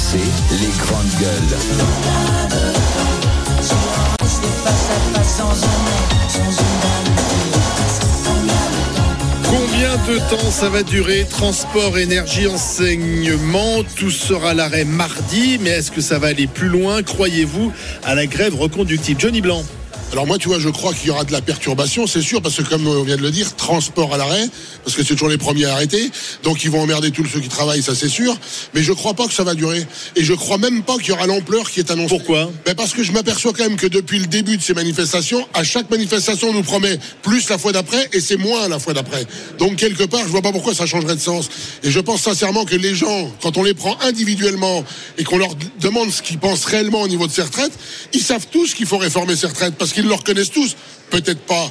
[0.00, 0.18] RMC,
[0.60, 1.58] les grandes gueules.
[9.44, 15.70] Combien de temps ça va durer Transport, énergie, enseignement, tout sera à l'arrêt mardi, mais
[15.70, 17.72] est-ce que ça va aller plus loin, croyez-vous,
[18.02, 19.20] à la grève reconductible?
[19.20, 19.64] Johnny Blanc
[20.12, 22.56] Alors moi, tu vois, je crois qu'il y aura de la perturbation, c'est sûr, parce
[22.56, 24.44] que comme on vient de le dire, transport à l'arrêt,
[24.82, 26.10] parce que c'est toujours les premiers à arrêter,
[26.42, 28.36] donc ils vont emmerder tous ceux qui travaillent, ça c'est sûr.
[28.74, 29.86] Mais je crois pas que ça va durer,
[30.16, 32.08] et je crois même pas qu'il y aura l'ampleur qui est annoncée.
[32.08, 32.50] Pourquoi?
[32.66, 35.62] Ben Parce que je m'aperçois quand même que depuis le début de ces manifestations, à
[35.62, 39.24] chaque manifestation, on nous promet plus la fois d'après, et c'est moins la fois d'après.
[39.58, 41.48] Donc quelque part, je vois pas pourquoi ça changerait de sens.
[41.84, 44.84] Et je pense sincèrement que les gens, quand on les prend individuellement
[45.18, 47.72] et qu'on leur demande ce qu'ils pensent réellement au niveau de ces retraites,
[48.12, 50.76] ils savent tous qu'il faut réformer ces retraites parce qu'ils le reconnaissent tous.
[51.10, 51.70] Peut-être pas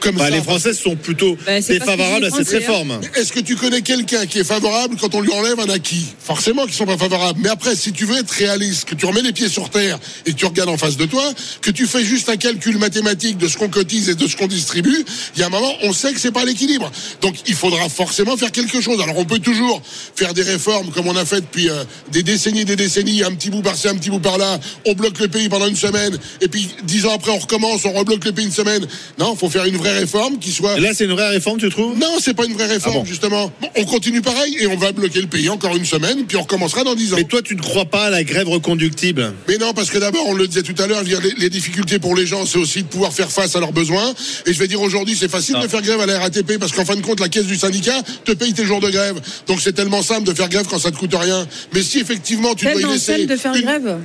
[0.00, 0.30] comme Bah, ça.
[0.30, 3.00] Les Français sont plutôt Bah, défavorables à cette Français, réforme.
[3.14, 6.06] Est-ce que tu connais quelqu'un qui est favorable quand on lui enlève un acquis?
[6.20, 7.40] Forcément qu'ils sont pas favorables.
[7.42, 10.32] Mais après, si tu veux être réaliste, que tu remets les pieds sur terre et
[10.32, 11.24] que tu regardes en face de toi,
[11.62, 14.46] que tu fais juste un calcul mathématique de ce qu'on cotise et de ce qu'on
[14.46, 16.90] distribue, il y a un moment, on sait que c'est pas l'équilibre.
[17.20, 19.00] Donc, il faudra forcément faire quelque chose.
[19.02, 19.82] Alors, on peut toujours
[20.14, 23.32] faire des réformes comme on a fait depuis euh, des décennies, et des décennies, un
[23.34, 24.58] petit bout par-ci, un petit bout par-là.
[24.86, 27.92] On bloque le pays pendant une semaine et puis dix ans après, on recommence, on
[27.92, 28.77] rebloque le pays une semaine.
[29.18, 31.68] Non, faut faire une vraie réforme qui soit Et là, c'est une vraie réforme, tu
[31.70, 31.96] trouves?
[31.98, 33.50] Non, c'est pas une vraie réforme, Ah bon justement.
[33.60, 36.42] Bon, on continue pareil et on va bloquer le pays encore une semaine, puis on
[36.42, 37.16] recommencera dans 10 ans.
[37.16, 39.32] Mais toi, tu ne crois pas à la grève reconductible?
[39.48, 42.14] Mais non, parce que d'abord, on le disait tout à l'heure, les, les difficultés pour
[42.16, 44.14] les gens, c'est aussi de pouvoir faire face à leurs besoins.
[44.46, 45.62] Et je vais dire aujourd'hui, c'est facile Ah.
[45.62, 48.02] de faire grève à la RATP, parce qu'en fin de compte, la caisse du syndicat
[48.24, 49.20] te paye tes jours de grève.
[49.46, 51.46] Donc c'est tellement simple de faire grève quand ça te coûte rien.
[51.72, 53.26] Mais si effectivement tu dois y laisser...
[53.26, 53.96] de faire une- grève?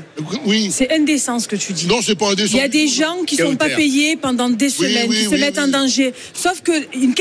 [0.45, 0.69] Oui.
[0.71, 1.87] C'est indécent ce que tu dis.
[1.87, 2.53] Non, c'est pas indécent.
[2.53, 5.35] Il y a des gens qui sont pas payés pendant des semaines, oui, qui se
[5.35, 6.13] mettent en danger.
[6.33, 7.13] Sauf que une,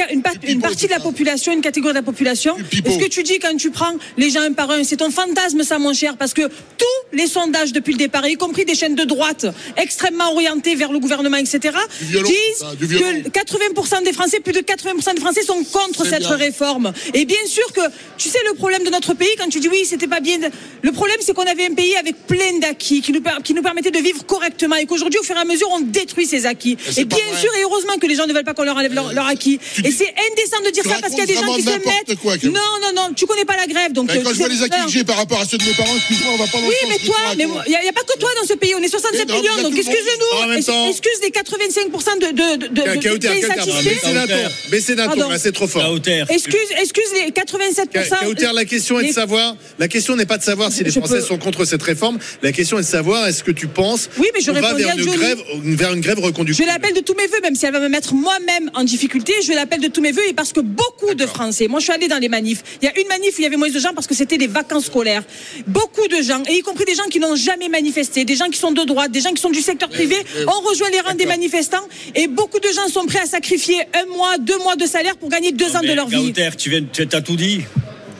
[0.60, 3.70] partie de la population, une catégorie de la population, est-ce que tu dis quand tu
[3.70, 7.16] prends les gens un par un, c'est ton fantasme ça mon cher, parce que tous
[7.16, 10.98] les sondages depuis le départ, y compris des chaînes de droite extrêmement orientées vers le
[10.98, 13.22] gouvernement, etc., violon, disent violon.
[13.24, 16.36] que 80% des Français, plus de 80% des Français sont contre cette bien.
[16.36, 16.92] réforme.
[17.14, 17.80] Et bien sûr que,
[18.18, 20.38] tu sais, le problème de notre pays, quand tu dis oui, c'était pas bien,
[20.82, 23.90] le problème c'est qu'on avait un pays avec plein d'acquis qui nous, qui nous permettait
[23.90, 26.76] de vivre correctement et qu'aujourd'hui, au fur et à mesure, on détruit ces acquis.
[26.96, 27.18] Et bien.
[27.36, 29.58] Sûr, et heureusement que les gens ne veulent pas qu'on leur enlève leur, leur acquis.
[29.74, 31.54] Tu Et dis- c'est indécent de dire tu ça parce qu'il y a des gens
[31.54, 32.18] qui se vraiment mettent.
[32.18, 32.50] quoi, non,
[32.82, 34.08] non, non, tu connais pas la grève, donc.
[34.12, 34.86] Mais euh, quand tu je vois les acquis non.
[34.86, 36.74] que j'ai par rapport à ceux de mes parents, excuse-moi, on va pas dans Oui,
[36.82, 37.62] le mais sens que toi, tu mais racontes.
[37.66, 38.74] il n'y a, pas que toi dans ce pays.
[38.74, 40.42] On est 67 Mais non, millions, a donc tout le monde.
[40.42, 40.82] En même excuse-nous.
[40.82, 43.82] temps- Excuse les 85% de, de, de, de, de, Chaotaire, des satisfaits.
[43.84, 44.34] baissez d'un ton,
[44.70, 45.28] baissez d'un ton, Pardon.
[45.30, 45.94] là, c'est trop fort.
[46.28, 48.08] Excuse, excuse les 87%.
[48.20, 49.56] Chaotaire, la question est de Les- savoir.
[49.78, 52.18] La question n'est pas de savoir si les Je Français peux- sont contre cette réforme.
[52.42, 54.84] La question est de savoir est-ce que tu penses Oui, mais je qu'on va répondais
[54.84, 55.16] vers à une Johnny.
[55.16, 56.66] grève, vers une grève Je reconductible.
[56.68, 59.52] l'appelle de tous mes voeux, même si elle va me mettre moi-même en difficulté, je
[59.52, 62.08] l'appelle de tous mes voeux et parce que beaucoup de Français, moi je suis allée
[62.08, 63.92] dans les manifs, il y a une manif où il y avait moins de gens
[63.94, 65.22] parce que c'était des vacances scolaires.
[65.66, 68.58] Beaucoup de gens, et y compris des gens qui n'ont jamais manifesté, des gens qui
[68.58, 70.16] sont de droite, des gens qui sont du secteur privé,
[70.46, 74.06] ont rejoint les rangs des manifestants et beaucoup de gens sont prêts à sacrifier un
[74.06, 76.32] mois, deux mois de salaire pour gagner deux ans de leur vie.
[76.56, 77.62] Tu viens, tu as tout dit.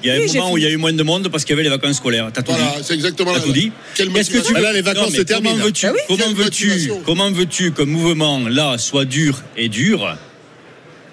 [0.03, 1.45] Il y a Oui, un moment où il y a eu moins de monde parce
[1.45, 2.31] qu'il y avait les vacances scolaires.
[2.33, 2.83] T'as tout Voilà, dit.
[2.85, 3.71] c'est exactement T'as la- tout dit.
[3.95, 4.53] Quelle Est-ce que tu.
[4.57, 5.53] Ah là, les vacances Non, se terminent.
[5.53, 6.01] Comment veux-tu, Ah oui.
[6.09, 10.17] comment veux-tu, comment veux-tu qu'un mouvement là soit dur et dur,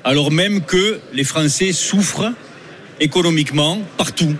[0.03, 2.31] alors même que les Français souffrent
[2.99, 4.35] économiquement partout.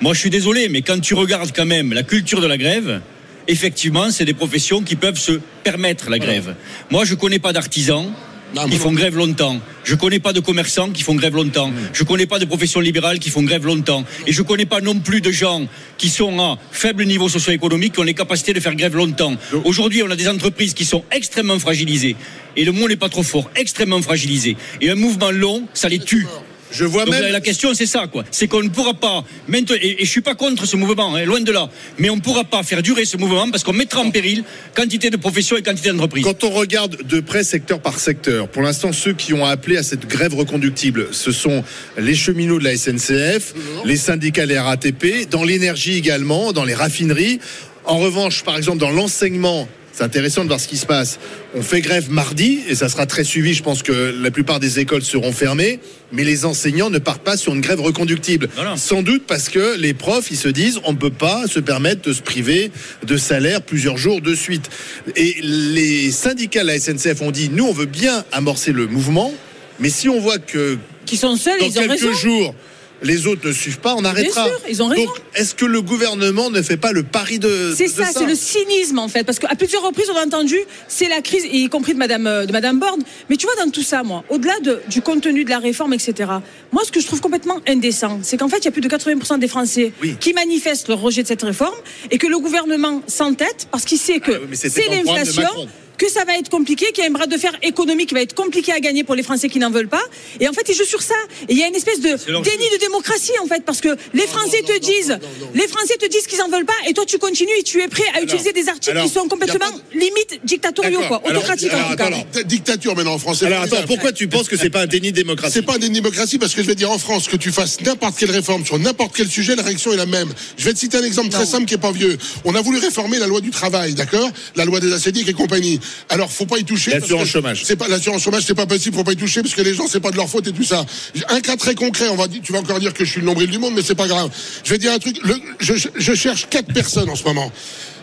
[0.00, 3.00] Moi, je suis désolé, mais quand tu regardes quand même la culture de la grève,
[3.48, 6.54] effectivement, c'est des professions qui peuvent se permettre la grève.
[6.90, 8.12] Moi, je connais pas d'artisans.
[8.54, 9.60] Non, mais font grève longtemps.
[9.84, 11.70] Je connais pas de commerçants qui font grève longtemps.
[11.92, 14.04] Je connais pas de professions libérales qui font grève longtemps.
[14.26, 15.66] Et je connais pas non plus de gens
[15.98, 19.34] qui sont à faible niveau socio-économique qui ont les capacités de faire grève longtemps.
[19.64, 22.16] Aujourd'hui, on a des entreprises qui sont extrêmement fragilisées.
[22.56, 23.50] Et le mot n'est pas trop fort.
[23.54, 24.56] Extrêmement fragilisées.
[24.80, 26.26] Et un mouvement long, ça les tue.
[26.70, 27.22] Je vois Donc même.
[27.22, 30.20] la, la question c'est ça quoi, c'est qu'on ne pourra pas et, et je suis
[30.20, 31.68] pas contre ce mouvement, hein, loin de là,
[31.98, 35.10] mais on ne pourra pas faire durer ce mouvement parce qu'on mettra en péril quantité
[35.10, 36.24] de professions et quantité d'entreprises.
[36.24, 39.82] Quand on regarde de près secteur par secteur, pour l'instant, ceux qui ont appelé à
[39.82, 41.64] cette grève reconductible, ce sont
[41.96, 43.54] les cheminots de la SNCF,
[43.84, 47.40] les syndicats de la RATP, dans l'énergie également, dans les raffineries.
[47.84, 49.68] En revanche, par exemple, dans l'enseignement,
[49.98, 51.18] c'est intéressant de voir ce qui se passe.
[51.56, 53.52] On fait grève mardi et ça sera très suivi.
[53.52, 55.80] Je pense que la plupart des écoles seront fermées,
[56.12, 58.48] mais les enseignants ne partent pas sur une grève reconductible.
[58.54, 58.76] Voilà.
[58.76, 62.02] Sans doute parce que les profs, ils se disent, on ne peut pas se permettre
[62.02, 62.70] de se priver
[63.04, 64.70] de salaire plusieurs jours de suite.
[65.16, 69.34] Et les syndicats de la SNCF ont dit, nous, on veut bien amorcer le mouvement,
[69.80, 72.12] mais si on voit que Qui sont seuls, dans ils ont quelques raison.
[72.12, 72.54] jours,
[73.02, 74.46] les autres ne suivent pas, on arrêtera.
[74.46, 75.04] sûr, ils ont raison.
[75.04, 78.34] Donc, est-ce que le gouvernement ne fait pas le pari de C'est ça, c'est le
[78.34, 80.56] cynisme en fait, parce qu'à plusieurs reprises on a entendu,
[80.88, 83.02] c'est la crise, y compris de Madame euh, de Madame Borne.
[83.30, 86.30] Mais tu vois dans tout ça, moi, au-delà de- du contenu de la réforme, etc.
[86.72, 88.88] Moi, ce que je trouve complètement indécent, c'est qu'en fait, il y a plus de
[88.88, 90.16] 80% des Français Oui.
[90.18, 91.74] qui manifestent leur rejet de cette réforme
[92.10, 95.68] et que le gouvernement s'entête parce qu'il sait que Ah oui, c'est l'inflation.
[95.98, 98.22] Que ça va être compliqué, qu'il y a un bras de fer économique qui va
[98.22, 100.02] être compliqué à gagner pour les Français qui n'en veulent pas.
[100.38, 101.16] Et en fait, ils jouent sur ça.
[101.48, 104.26] Et il y a une espèce de déni de démocratie, en fait, parce que les
[104.28, 105.18] Français te disent,
[105.54, 107.88] les Français te disent qu'ils en veulent pas, et toi tu continues et tu es
[107.88, 111.90] prêt à utiliser des articles alors, qui sont complètement limite dictatoriaux, quoi, autocratiques alors, en
[111.90, 112.06] tout cas.
[112.06, 113.38] attends, Di- Dictature maintenant en France.
[113.40, 115.76] c'est Alors attends, pourquoi tu penses que c'est pas un déni de démocratie C'est pas
[115.76, 118.64] une démocratie parce que je vais dire en France que tu fasses n'importe quelle réforme
[118.64, 120.32] sur n'importe quel sujet, la réaction est la même.
[120.56, 122.16] Je vais te citer un exemple très simple qui est pas vieux.
[122.44, 124.30] On a voulu réformer la loi du travail, d'accord?
[124.54, 125.80] La loi des assédiques et compagnie.
[126.08, 126.90] Alors faut pas y toucher.
[126.92, 127.62] L'assurance chômage.
[127.64, 129.86] C'est pas l'assurance chômage, c'est pas possible, faut pas y toucher parce que les gens
[129.88, 130.84] c'est pas de leur faute et tout ça.
[131.28, 133.26] Un cas très concret, on va dire, tu vas encore dire que je suis le
[133.26, 134.30] nombril du monde, mais c'est pas grave.
[134.64, 135.16] Je vais dire un truc.
[135.24, 137.50] le- je, je cherche quatre personnes en ce moment.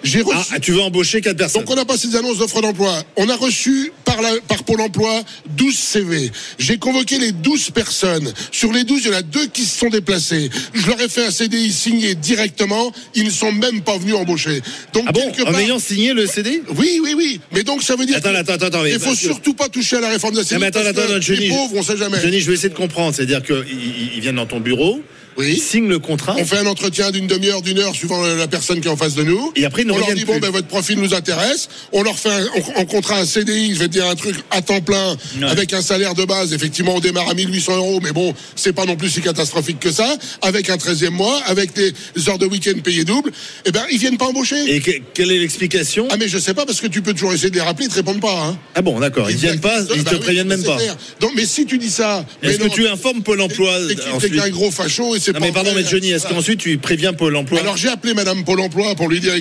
[0.06, 0.38] J'ai reçu.
[0.54, 3.04] Ah, tu veux embaucher quatre personnes Donc on a passé des annonces d'offres d'emploi.
[3.18, 5.24] On a reçu par, la, par Pôle emploi
[5.58, 6.32] 12 CV.
[6.60, 8.32] J'ai convoqué les 12 personnes.
[8.52, 10.50] Sur les 12, il y en a deux qui se sont déplacés.
[10.74, 12.92] Je leur ai fait un CDI signé directement.
[13.16, 14.62] Ils ne sont même pas venus embaucher.
[14.94, 17.40] Donc Ah bon quelque En part- ayant signé le CD Oui, oui, oui.
[17.52, 19.98] Mais donc ça veut dire Attends, attends, attends, attends, il mais faut surtout pas toucher
[19.98, 20.60] à la réforme de la Non, CDI.
[20.62, 21.40] mais attends, attends, attends, Johnny.
[21.42, 22.22] Les pauvres, on sait jamais.
[22.22, 23.16] Johnny, je vais essayer de comprendre.
[23.16, 25.02] C'est-à-dire qu'ils viennent dans ton bureau,
[25.38, 25.54] Oui.
[25.58, 26.36] ils signent le contrat.
[26.38, 29.16] On fait un entretien d'une demi-heure, d'une heure, suivant la personne qui est en face
[29.16, 29.52] de nous.
[29.56, 31.68] Et après, ils on leur dit, bon, ben, votre profil nous intéresse.
[31.92, 34.36] On leur fait un, on, on contrat un CDI, je vais te dire un truc
[34.52, 35.48] à temps plein, Ouais.
[35.50, 36.54] avec un salaire de base.
[36.54, 39.92] Effectivement, on démarre à 1800 euros, mais bon, c'est pas non plus si catastrophique que
[39.92, 40.16] ça.
[40.42, 41.94] Avec un 13e mois, avec des
[42.30, 43.32] heures de week-end payées double.
[43.66, 44.74] Eh ben, ils viennent pas embaucher.
[44.74, 46.08] Et que- quelle est l'explication?
[46.12, 47.90] Ah, mais je sais pas, parce que tu peux toujours essayer de les rappeler, ils
[47.92, 48.58] te répondent pas, hein.
[48.76, 49.30] Ah bon, d'accord.
[49.30, 50.78] Ils viennent pas, ils Bah te oui, préviennent même pas.
[50.78, 50.96] clair.
[51.20, 52.26] Donc, mais si tu dis ça.
[52.42, 54.34] Est-ce que non, tu informes Pôle emploi et que tu ensuite?
[54.36, 55.82] es un gros facho et c'est pas mais pardon, vrai.
[55.84, 59.10] mais Johnny, est-ce qu'ensuite tu préviens Pôle emploi Alors j'ai appelé Madame Pôle Emploi pour
[59.10, 59.34] lui dire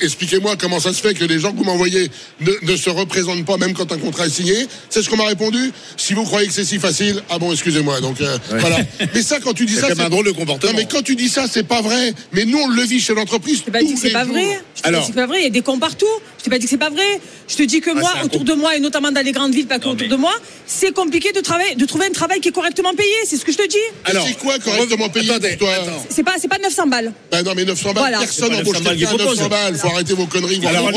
[0.00, 2.10] expliquez-moi comment ça se fait que les gens que vous m'envoyez
[2.40, 4.66] ne, ne se représentent pas même quand un contrat est signé.
[4.88, 5.72] C'est ce qu'on m'a répondu.
[5.96, 8.00] Si vous croyez que c'est si facile, ah bon excusez-moi.
[8.00, 8.78] Donc euh, voilà.
[9.14, 10.72] Mais ça quand tu dis C'est ça, même un drôle de comportement.
[10.72, 12.14] Non mais quand tu dis ça, c'est pas vrai.
[12.32, 13.60] Mais nous on le vit chez l'entreprise.
[13.60, 14.60] Pas c'est pas vrai.
[14.82, 15.40] Pas dit que c'est pas vrai.
[15.40, 16.06] Il y a des cons partout.
[16.46, 17.20] Je t'ai pas dit que c'est pas vrai.
[17.48, 19.52] Je te dis que moi, c'est un autour de moi et notamment dans les grandes
[19.52, 20.32] villes, pas que autour mais- de moi,
[20.64, 23.10] c'est compliqué de travailler, de trouver un travail qui est correctement payé.
[23.24, 23.76] C'est ce que je te dis.
[24.06, 26.06] Mais c'est quoi correctement payé attendez, pour toi attends.
[26.08, 27.12] C'est pas, c'est pas 900 balles.
[27.32, 28.18] Bah non mais 900 balles, Voilà.
[28.20, 29.48] personne n'embauche 900 balles quelqu'un à qu'il 900 propose.
[29.50, 29.74] balles.
[29.76, 30.64] Faut arrêter vos conneries.
[30.66, 30.88] Alors,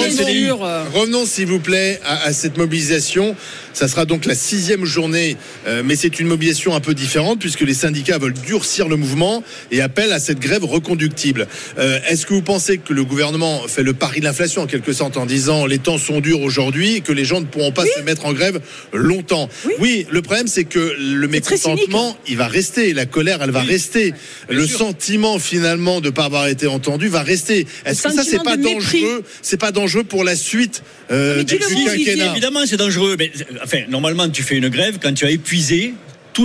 [0.64, 0.84] euh.
[0.94, 3.36] Revenons s'il vous plaît à cette mobilisation.
[3.74, 5.38] Ça sera donc la sixième journée,
[5.68, 9.44] euh, mais c'est une mobilisation un peu différente puisque les syndicats veulent durcir le mouvement
[9.72, 11.48] et appellent à cette grève reconductible.
[11.78, 14.94] Euh, Est-ce que vous pensez que le gouvernement fait le pari de l'inflation en quelque
[14.94, 17.86] sorte en disant les temps sont durs aujourd'hui et que les gens ne pourront pas
[17.86, 18.60] se mettre en grève
[18.94, 19.50] longtemps
[19.80, 20.06] Oui.
[20.10, 24.14] le problème c'est que le mécontentement il va rester, la colère elle va rester,
[24.50, 24.78] le sûr.
[24.80, 27.68] sentiment finalement de ne pas avoir été entendu va rester.
[27.86, 29.24] Est-ce que ça c'est pas dangereux?
[29.42, 32.32] C'est pas dangereux pour la suite euh, du quinquennat?
[32.32, 33.16] Évidemment, c'est dangereux.
[33.18, 33.32] Mais
[33.70, 35.94] enfin, normalement, tu fais une grève quand tu as épuisé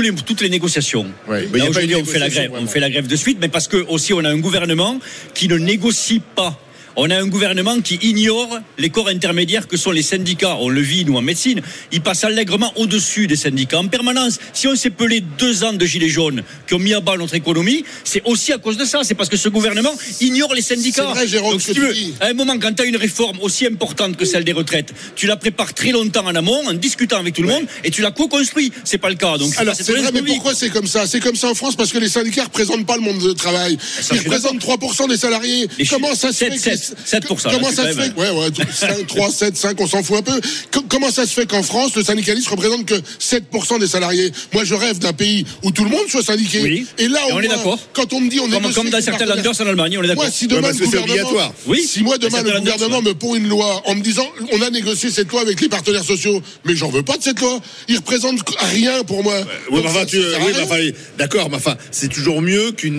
[0.00, 1.06] les, toutes les négociations.
[1.28, 2.52] Ouais, Là, aujourd'hui, on fait la grève.
[2.54, 4.98] On fait la grève de suite, mais parce que aussi on a un gouvernement
[5.34, 6.58] qui ne négocie pas.
[6.96, 10.56] On a un gouvernement qui ignore les corps intermédiaires que sont les syndicats.
[10.60, 11.60] On le vit, nous, en médecine.
[11.90, 14.38] Ils passent allègrement au-dessus des syndicats en permanence.
[14.52, 17.34] Si on s'est pelé deux ans de gilets jaunes qui ont mis à bas notre
[17.34, 19.00] économie, c'est aussi à cause de ça.
[19.02, 21.02] C'est parce que ce gouvernement ignore les syndicats.
[21.08, 23.38] C'est vrai, Jérôme, Donc, si tu veux, à un moment, quand tu as une réforme
[23.40, 27.18] aussi importante que celle des retraites, tu la prépares très longtemps en amont, en discutant
[27.18, 28.70] avec tout le monde, et tu la co-construis.
[28.84, 29.36] C'est pas le cas.
[29.36, 31.08] Donc, Alors, c'est vrai, mais pourquoi c'est comme ça?
[31.08, 33.76] C'est comme ça en France parce que les syndicats représentent pas le monde du travail.
[34.00, 35.66] ça, Ils représentent 3% des salariés.
[35.76, 38.30] Les Comment ça se fait 7, que- 7, 7%, Comment là, ça se fait Ouais,
[38.30, 40.40] ouais, 5, 3, 7, 5, on s'en fout un peu.
[40.70, 44.30] Co- Comment ça se fait qu'en France, le syndicalisme représente que 7% des salariés?
[44.52, 46.60] Moi, je rêve d'un pays où tout le monde soit syndiqué.
[46.62, 46.86] Oui.
[46.98, 47.78] Et là, on est d'accord.
[47.92, 50.08] quand on me dit on Comme, négocie comme dans certains landers en Allemagne, on est
[50.08, 50.24] d'accord.
[50.24, 51.52] Moi, si demain le gouvernement, obligatoire.
[51.66, 51.82] Oui.
[51.82, 55.10] si moi demain le gouvernement me pond une loi en me disant on a négocié
[55.10, 57.58] cette loi avec les partenaires sociaux, mais j'en veux pas de cette loi.
[57.88, 58.40] Ils représentent
[58.72, 59.34] rien pour moi.
[59.70, 60.76] Oui, ça- ça
[61.18, 62.98] d'accord, mais enfin, c'est toujours mieux qu'une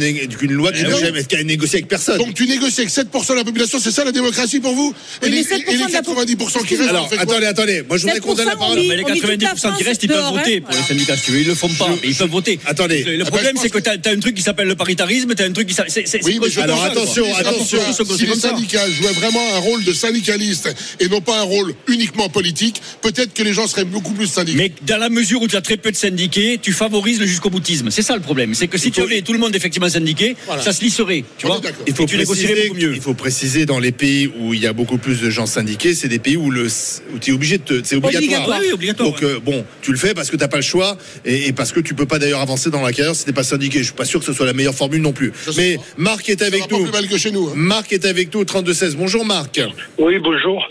[0.53, 2.17] loi qui Eh n'a jamais négocié avec personne.
[2.17, 5.25] Donc tu négocies avec 7% de la population, c'est ça la démocratie pour vous Et
[5.25, 7.83] Oui, les, 7% et les de la 90% qui restent, Alors, attendez, attendez.
[7.87, 8.79] Moi, je voudrais qu'on donne la 7% parole.
[8.87, 10.61] Mais les on met toute la 90% qui restent, ils peuvent dehors, voter hein.
[10.65, 11.17] pour les syndicats.
[11.17, 12.59] Si tu veux, ils le font pas, mais ils peuvent voter.
[12.65, 13.03] Attendez.
[13.03, 15.45] Le, le problème, c'est que tu as, un truc qui s'appelle le paritarisme, tu as
[15.45, 16.03] un truc qui s'appelle.
[16.23, 17.79] Oui, mais alors, attention, attention.
[18.17, 18.49] Si les ça.
[18.49, 23.33] syndicats jouaient vraiment un rôle de syndicaliste et non pas un rôle uniquement politique, peut-être
[23.33, 24.57] que les gens seraient beaucoup plus syndiqués.
[24.57, 27.49] Mais dans la mesure où tu as très peu de syndiqués, tu favorises le jusqu'au
[27.49, 27.89] boutisme.
[27.91, 28.53] C'est ça le problème.
[28.53, 31.23] C'est que si tu avais tout le monde effectivement syndiqué, ça se lisserait.
[31.37, 31.61] Tu vois.
[31.87, 35.45] Il faut préciser, sais, dans les pays où il y a beaucoup plus de gens
[35.45, 36.67] syndiqués, c'est des pays où, le,
[37.13, 38.23] où tu es obligé de te, c'est obligatoire.
[38.23, 38.59] Obligatoire.
[38.61, 39.09] Oui, obligatoire.
[39.11, 41.71] Donc euh, bon, tu le fais parce que t'as pas le choix et, et parce
[41.71, 43.79] que tu peux pas d'ailleurs avancer dans la carrière si t'es pas syndiqué.
[43.79, 45.31] Je suis pas sûr que ce soit la meilleure formule non plus.
[45.45, 45.77] Je Mais.
[45.97, 46.83] Marc est avec pas nous.
[46.83, 47.47] plus mal que chez nous.
[47.49, 47.53] hein.
[47.55, 48.95] Marc est avec nous au 32-16.
[48.95, 49.59] Bonjour Marc.
[49.97, 50.63] Oui, bonjour.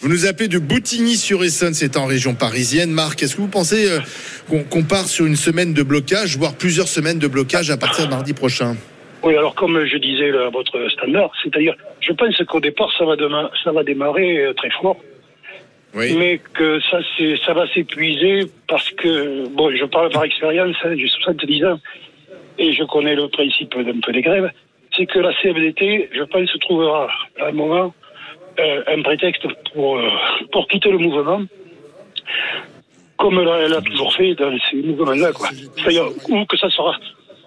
[0.00, 2.90] Vous nous appelez de Boutigny-sur-Essonne, c'est en région parisienne.
[2.90, 4.00] Marc, est-ce que vous pensez euh,
[4.48, 8.04] qu'on qu'on part sur une semaine de blocage, voire plusieurs semaines de blocage à partir
[8.04, 8.76] de mardi prochain?
[9.26, 13.04] Oui, alors comme je disais là, à votre standard, c'est-à-dire, je pense qu'au départ, ça
[13.04, 14.96] va, dema- ça va démarrer euh, très fort,
[15.94, 16.14] Oui.
[16.16, 16.98] mais que ça,
[17.44, 21.80] ça va s'épuiser parce que, bon, je parle par expérience, hein, j'ai 70 ans,
[22.58, 24.50] et je connais le principe d'un peu des grèves,
[24.96, 27.08] c'est que la CFDT, je pense, trouvera
[27.40, 27.92] à un moment
[28.60, 30.08] euh, un prétexte pour, euh,
[30.52, 31.42] pour quitter le mouvement,
[33.18, 35.48] comme elle a, elle a toujours fait dans ces mouvements-là, quoi.
[35.76, 36.96] C'est-à-dire, ou que ça sera,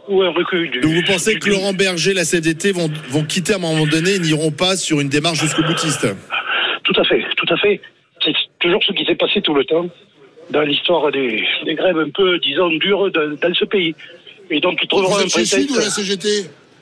[0.10, 0.82] ou un recul du...
[0.82, 3.86] Donc vous pensez du- que Laurent Berger, la CFDT vont, vont quitter à un moment
[3.88, 6.08] donné et n'iront pas sur une démarche jusqu'au boutiste
[6.84, 7.80] Tout à fait, tout à fait.
[8.24, 9.88] C'est toujours ce qui s'est passé tout le temps
[10.52, 13.96] dans l'histoire des, des grèves un peu, disons, dures dans, dans ce pays.
[14.50, 15.90] Et donc, ils trouveront Vous un êtes chez Sud ou à la.
[15.90, 16.28] CGT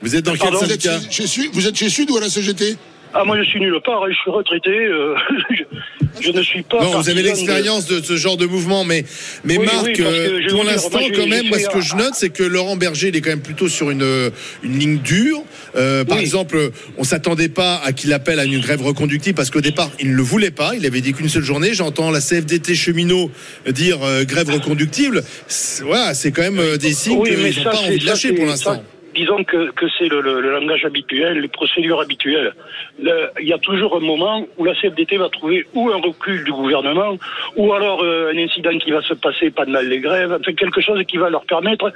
[0.02, 1.12] Vous êtes dans quel Pardon, vous êtes syndicat?
[1.12, 2.76] Chez, chez Sud, vous êtes chez Sud ou à la CGT
[3.14, 4.70] Ah, moi, je suis nulle part, hein, je suis retraité.
[4.70, 5.16] euh,
[6.22, 6.82] je, ne suis pas.
[6.84, 8.02] Non, vous avez de- l'expérience de...
[8.02, 9.06] ce genre de mouvement, mais,
[9.44, 12.30] mais Oui, Marc, oui, euh, pour l'instant, quand même, moi, ce que je note, c'est
[12.30, 14.32] que Laurent Berger, il est quand même plutôt sur une,
[14.64, 15.44] une ligne dure.
[15.76, 16.24] Euh, par Oui.
[16.24, 20.12] exemple, on s'attendait pas à qu'il appelle à une grève reconductible parce qu'au départ, il
[20.12, 20.74] ne le voulait pas.
[20.76, 21.74] Il avait dit qu'une seule journée.
[21.74, 23.32] J'entends la CFDT cheminot
[23.70, 25.24] dire euh, grève reconductible.
[25.48, 28.46] C'est- Voilà, c'est quand même euh, des signes qu'ils n'ont pas envie de lâcher pour
[28.46, 28.84] l'instant.
[29.18, 32.54] Disons que, que c'est le, le- le langage habituel, les procédures habituelles.
[33.02, 36.44] Le- Il y a toujours un moment où la CFDT va trouver ou un recul
[36.44, 37.18] du gouvernement,
[37.56, 41.02] ou alors euh, un incident qui va se passer pendant les grèves, enfin quelque chose
[41.08, 41.92] qui va leur permettre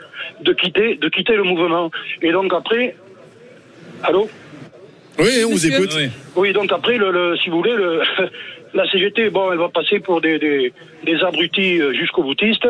[0.47, 1.91] de quitter, de quitter le mouvement.
[2.23, 2.95] Et donc après,
[4.03, 4.27] allô?
[5.19, 5.93] Oui, on vous écoute.
[5.95, 6.09] Oui.
[6.35, 8.01] oui, donc après, le, le- si vous voulez, le,
[8.73, 10.73] la CGT, bon, elle va passer pour des, des,
[11.03, 12.67] des abrutis euh, jusqu'au boutiste.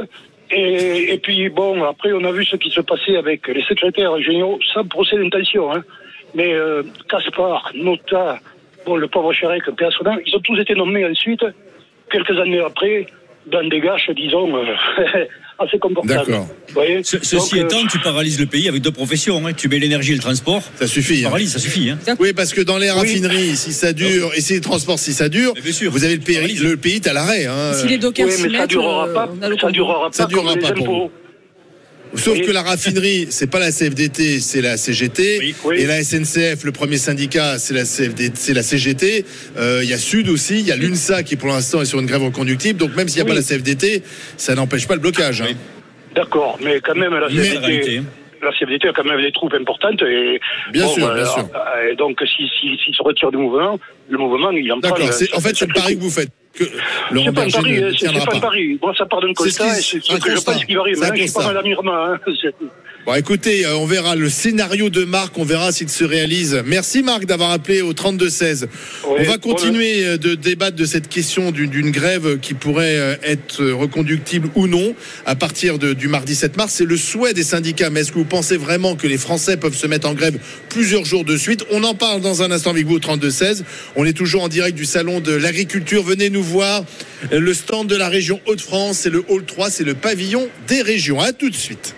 [0.51, 4.19] Et, et puis, bon, après, on a vu ce qui se passait avec les secrétaires
[4.21, 5.73] généraux, sans procès d'intention.
[5.73, 5.83] Hein.
[6.35, 8.39] Mais euh, Caspar, Nota,
[8.85, 11.45] bon, le pauvre Chérec, personnel, ils ont tous été nommés ensuite,
[12.09, 13.05] quelques années après,
[13.47, 14.75] dans des gâches, disons, euh,
[15.63, 15.77] assez.
[16.05, 16.47] D'accord.
[17.03, 19.45] Ce- ceci Donc, euh, étant, tu paralyses le pays avec deux professions.
[19.45, 19.53] hein.
[19.53, 20.61] Tu mets l'énergie et le transport.
[20.79, 21.19] Ça suffit.
[21.19, 21.29] Tu hein.
[21.29, 21.89] paralyses, ça suffit.
[21.89, 21.97] Hein.
[22.19, 25.29] Oui, parce que dans les raffineries, si ça dure, et si les transports, si ça
[25.29, 25.91] dure, bien sûr.
[25.91, 27.45] vous avez le pays, le pays est à l'arrêt.
[27.45, 27.73] Hein.
[27.73, 30.69] Si les dockers oui, mais ça durera euh, pas, ça durera Ça pas durera pas
[30.69, 31.11] les pour impôts.
[32.15, 32.45] Sauf Oui.
[32.45, 35.37] que la raffinerie, c'est pas la CFDT, c'est la CGT.
[35.39, 35.55] Oui.
[35.63, 35.75] Oui.
[35.79, 39.25] Et la SNCF, le premier syndicat, c'est la CFDT, c'est la CGT.
[39.57, 41.99] Euh, Il y a Sud aussi, il y a l'UNSA qui pour l'instant est sur
[41.99, 42.77] une grève reconductible.
[42.79, 43.39] Donc même s'il n'y a Oui.
[43.39, 44.03] pas la CFDT,
[44.37, 45.41] ça n'empêche pas le blocage.
[45.41, 45.47] hein.
[46.15, 48.01] D'accord, mais quand même, la CFDT,
[48.43, 50.01] la CFDT a quand même des troupes importantes.
[50.01, 50.39] Et,
[50.73, 51.47] Bien sûr, bien sûr.
[51.55, 54.89] euh, et donc, s'il si, s'il se retire du mouvement, le mouvement, il en prend.
[54.89, 55.07] D'accord.
[55.33, 56.29] En fait, c'est le pari que vous faites.
[56.53, 56.63] Que
[57.11, 58.47] Laurent C'est pas Berger ne hein, c'est c'est tiendra pas un pas.
[58.47, 58.79] pari.
[58.81, 60.35] Moi, ça part d'un C'est ce constat qui- et c'est c'est un ce que je
[60.35, 60.51] constat.
[60.53, 60.97] pense qu'il va arriver.
[60.97, 62.05] C'est hein, Je suis pas à Mirma.
[62.13, 62.19] Hein.
[63.07, 66.61] Bon, écoutez, euh, on verra le scénario de Marc, on verra s'il se réalise.
[66.67, 68.67] Merci Marc d'avoir appelé au 32-16.
[69.07, 73.65] on va continuer euh, de débattre de cette question d'une grève qui pourrait euh, être
[73.65, 74.93] reconductible ou non
[75.25, 76.73] à partir de- du mardi 7 mars.
[76.75, 77.89] C'est le souhait des syndicats.
[77.89, 80.37] Mais est-ce que vous pensez vraiment que les Français peuvent se mettre en grève
[80.69, 81.65] plusieurs jours de suite?
[81.71, 83.63] On en parle dans un instant avec vous au 32-16.
[83.95, 86.03] On est toujours en direct du salon de l'agriculture.
[86.03, 86.83] Venez nous voir.
[87.31, 91.19] Le stand de la région Hauts-de-France, c'est le hall 3, c'est le pavillon des régions.
[91.19, 91.95] À tout de suite.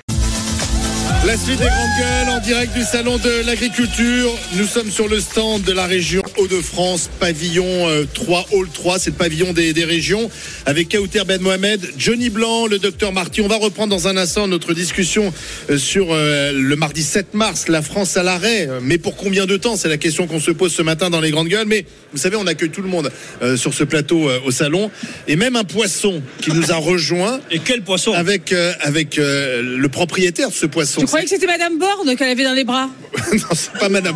[1.26, 4.30] La suite des grandes gueules en direct du salon de l'agriculture.
[4.58, 9.12] Nous sommes sur le stand de la région Hauts-de-France, pavillon euh, 3, hall 3, c'est
[9.12, 10.30] le pavillon des, des régions,
[10.66, 13.40] avec Kauter Ben Mohamed, Johnny Blanc, le docteur Marty.
[13.40, 15.34] On va reprendre dans un instant notre discussion
[15.70, 18.68] euh, sur euh, le mardi 7 mars, la France à l'arrêt.
[18.82, 19.78] Mais pour combien de temps?
[19.78, 21.68] C'est la question qu'on se pose ce matin dans les grandes gueules.
[21.68, 23.10] Mais vous savez, on accueille tout le monde
[23.42, 24.92] euh, sur ce plateau euh, au salon.
[25.30, 28.12] Et même un poisson qui nous a rejoint Et quel poisson?
[28.14, 31.02] avec, euh, avec euh, le propriétaire de ce poisson.
[31.14, 32.90] Tu croyais que c'était Madame Borne qu'elle avait dans les bras
[33.34, 34.16] non, c'est pas madame.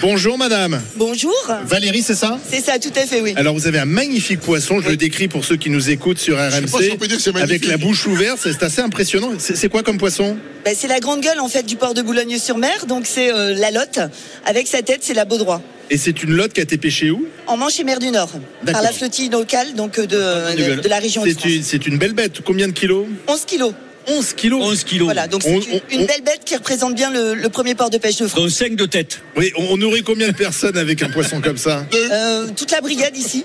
[0.00, 0.80] Bonjour madame.
[0.94, 1.34] Bonjour.
[1.64, 2.38] Valérie, c'est ça?
[2.48, 3.32] C'est ça, tout à fait, oui.
[3.34, 6.38] Alors vous avez un magnifique poisson, je le décris pour ceux qui nous écoutent sur
[6.38, 7.64] sais pas si RMC, on peut dire que c'est magnifique.
[7.64, 9.32] avec la bouche ouverte, c'est c'est assez impressionnant.
[9.38, 10.36] C'est c'est quoi comme poisson?
[10.64, 13.72] Ben, c'est la grande gueule en fait du port de Boulogne-sur-Mer, donc c'est euh, la
[13.72, 13.98] lotte.
[14.46, 15.60] Avec sa tête, c'est la Baudroie.
[15.90, 17.26] Et c'est une lotte qui a été pêchée où?
[17.48, 18.30] En Manche et Mer du Nord,
[18.62, 18.80] D'accord.
[18.80, 20.76] par la flottille locale donc euh, de, de gueule.
[20.76, 21.50] de, de la région de C'est France.
[21.52, 22.40] une, c'est une belle bête.
[22.44, 23.06] Combien de kilos?
[23.26, 23.72] 11 kilos.
[24.08, 25.04] 11 kilos 11 kilos.
[25.06, 27.74] Voilà, donc c'est On- une, on- une belle bête qui représente bien le, le premier
[27.74, 28.40] port de pêche de France.
[28.40, 29.20] Dont 5 de tête.
[29.36, 32.80] Oui, on, on nourrit combien de personnes avec un poisson comme ça Euh, toute la
[32.80, 33.44] brigade ici.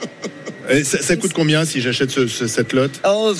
[0.69, 2.99] Et ça, ça coûte combien si j'achète ce- ce- cette lotte?
[3.07, 3.33] Oh,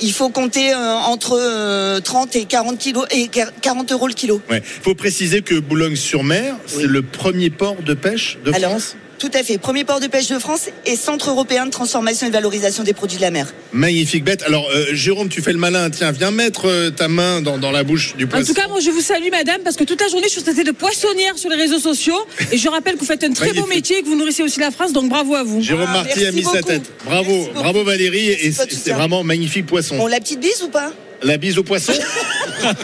[0.00, 4.40] il faut compter euh, entre euh, 30 et 40 kilos et 40 euros le kilo.
[4.50, 4.62] Ouais.
[4.64, 8.96] Faut préciser que Boulogne-sur-Mer, c'est le premier port de pêche de Alors, France?
[9.22, 9.56] Tout à fait.
[9.56, 12.92] Premier port de pêche de France et centre européen de transformation et de valorisation des
[12.92, 13.46] produits de la mer.
[13.72, 14.42] Magnifique bête.
[14.42, 15.90] Alors, euh, Jérôme, tu fais le malin.
[15.90, 18.46] Tiens, viens mettre euh, ta main dans, dans la bouche du En poisson.
[18.52, 20.64] tout cas, moi, je vous salue, madame, parce que toute la journée, je suis traitée
[20.64, 22.18] de poissonnière sur les réseaux sociaux.
[22.50, 24.58] Et je rappelle que vous faites un très beau métier et que vous nourrissez aussi
[24.58, 25.62] la France, donc bravo à vous.
[25.62, 26.82] Jérôme Ah, Marty a mis sa tête.
[27.04, 27.60] Bravo, Merci beaucoup.
[27.60, 28.28] bravo Valérie.
[28.30, 29.98] Et Merci c'est vraiment magnifique poisson.
[29.98, 30.92] Bon, la petite bise ou pas?
[31.24, 31.92] La bise au poisson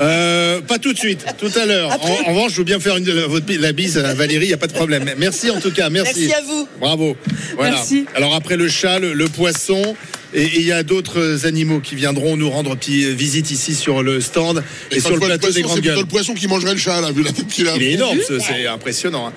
[0.00, 1.90] Euh, Pas tout de suite, tout à l'heure.
[2.02, 4.54] En, en revanche, je veux bien faire une, votre, la bise à Valérie, il n'y
[4.54, 5.08] a pas de problème.
[5.18, 6.26] Merci en tout cas, merci.
[6.26, 6.68] Merci à vous.
[6.80, 7.16] Bravo.
[7.54, 7.76] Voilà.
[7.76, 8.04] Merci.
[8.16, 9.94] Alors après le chat, le, le poisson.
[10.34, 14.02] Et et il y a d'autres animaux qui viendront nous rendre petite visite ici sur
[14.02, 16.02] le stand et, quand sur le plateau des poisson, grandes c'est plutôt gueules.
[16.04, 17.76] le poisson qui mangerait le chat, là, vu la tête qu'il a.
[17.76, 19.28] Il est énorme, ce- c'est impressionnant.
[19.28, 19.32] hein.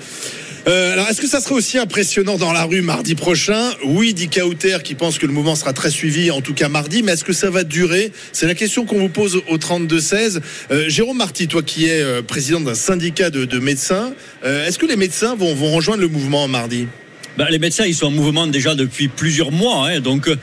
[0.68, 3.72] Euh, alors, est-ce que ça serait aussi impressionnant dans la rue mardi prochain?
[3.84, 7.02] Oui, dit Kauter qui pense que le mouvement sera très suivi, en tout cas mardi,
[7.02, 8.12] mais est-ce que ça va durer?
[8.32, 10.40] C'est la question qu'on vous pose au 32-16.
[10.72, 14.14] Euh, Jérôme Marty, toi qui es euh, président d'un syndicat de, de médecins,
[14.46, 16.88] euh, est-ce que les médecins vont rejoindre le mouvement mardi?
[17.38, 19.88] Ben, les médecins, ils sont en mouvement déjà depuis plusieurs mois.
[19.88, 20.36] hein, donc euh,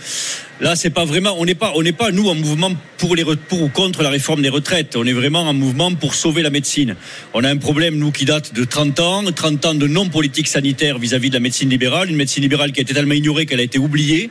[0.60, 1.36] là, c'est pas vraiment.
[1.38, 4.08] On n'est pas, on n'est pas nous en mouvement pour les pour ou contre la
[4.08, 4.96] réforme des retraites.
[4.96, 6.96] On est vraiment en mouvement pour sauver la médecine.
[7.34, 10.48] On a un problème nous qui date de 30 ans, 30 ans de non politique
[10.48, 13.60] sanitaire vis-à-vis de la médecine libérale, une médecine libérale qui a été tellement ignorée qu'elle
[13.60, 14.30] a été oubliée.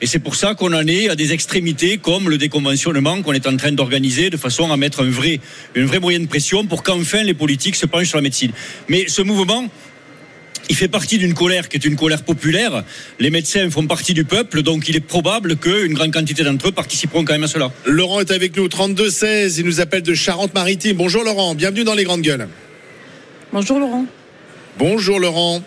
[0.00, 3.46] Et c'est pour ça qu'on en est à des extrémités comme le déconventionnement qu'on est
[3.46, 5.40] en train d'organiser de façon à mettre un vrai,
[5.74, 8.52] une vraie moyenne de pression pour qu'enfin les politiques se penchent sur la médecine.
[8.88, 9.68] Mais ce mouvement
[10.68, 12.84] il fait partie d'une colère qui est une colère populaire.
[13.18, 16.72] Les médecins font partie du peuple, donc il est probable qu'une grande quantité d'entre eux
[16.72, 17.70] participeront quand même à cela.
[17.86, 20.96] Laurent est avec nous, 32-16, il nous appelle de Charente-Maritime.
[20.96, 22.48] Bonjour Laurent, bienvenue dans les grandes gueules.
[23.52, 24.04] Bonjour, Laurent.
[24.78, 25.62] Bonjour Laurent.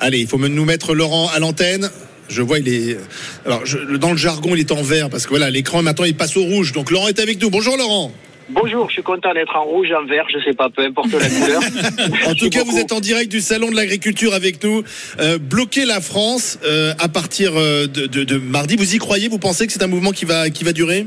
[0.00, 1.90] Allez, il faut nous mettre Laurent à l'antenne.
[2.28, 2.98] Je vois, il est.
[3.44, 6.16] Alors, je- dans le jargon, il est en vert parce que voilà, l'écran maintenant il
[6.16, 6.72] passe au rouge.
[6.72, 7.50] Donc Laurent est avec nous.
[7.50, 8.12] Bonjour Laurent.
[8.48, 11.28] Bonjour, je suis content d'être en rouge, en vert, je sais pas, peu importe la
[11.28, 11.60] couleur.
[12.28, 14.84] En tout cas, vous êtes en direct du salon de l'agriculture avec nous.
[15.18, 18.76] Euh, bloquer la France euh, à partir euh, de, de- de mardi.
[18.76, 19.26] Vous y croyez?
[19.28, 21.06] Vous pensez que c'est un mouvement qui va qui va durer?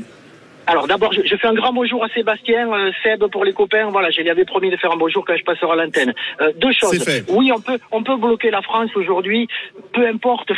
[0.70, 3.88] Alors d'abord, je, je fais un grand bonjour à Sébastien, euh, Seb pour les copains.
[3.90, 6.14] Voilà, je lui avais promis de faire un bonjour quand je passerai à l'antenne.
[6.40, 7.04] Euh, deux choses.
[7.28, 9.48] Oui, on peut, on peut bloquer la France aujourd'hui,
[9.92, 10.52] peu importe.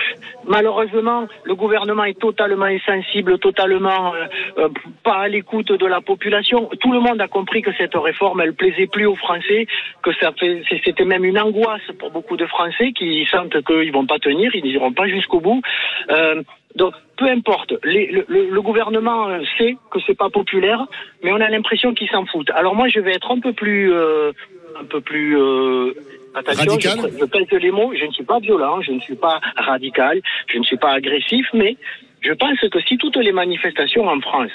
[0.47, 4.27] Malheureusement, le gouvernement est totalement insensible, totalement euh,
[4.59, 4.69] euh,
[5.03, 6.69] pas à l'écoute de la population.
[6.79, 9.67] Tout le monde a compris que cette réforme, elle plaisait plus aux Français,
[10.03, 14.05] que ça fait, c'était même une angoisse pour beaucoup de Français qui sentent qu'ils vont
[14.05, 15.63] pas tenir, ils n'iront pas jusqu'au bout.
[16.77, 20.85] Donc, peu importe, les- le, le- le gouvernement sait que c'est pas populaire,
[21.23, 22.51] mais on a l'impression qu'ils s'en foutent.
[22.51, 24.33] Alors moi, je vais être un peu plus, euh,
[24.81, 25.37] un peu plus.
[25.39, 25.93] Euh,
[26.35, 27.93] attention, Radical je, je pèse les mots.
[27.95, 31.47] Je ne suis pas violent, je ne suis pas radical, je ne suis pas agressif,
[31.53, 31.77] mais
[32.23, 34.53] je pense que si toutes les manifestations en France,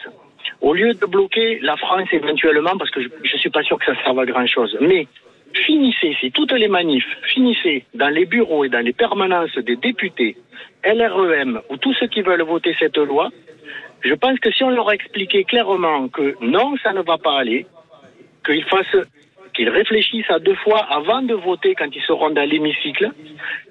[0.61, 3.85] au lieu de bloquer la France éventuellement, parce que je, je suis pas sûr que
[3.85, 5.07] ça serve à grand chose, mais
[5.53, 10.37] finissez, si toutes les manifs finissez dans les bureaux et dans les permanences des députés,
[10.85, 13.29] LREM ou tous ceux qui veulent voter cette loi,
[14.01, 17.65] je pense que si on leur expliquait clairement que non, ça ne va pas aller,
[18.45, 19.05] qu'ils fassent,
[19.55, 23.11] qu'ils réfléchissent à deux fois avant de voter quand ils seront dans l'hémicycle,